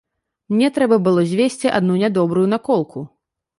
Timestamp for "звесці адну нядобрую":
1.35-2.47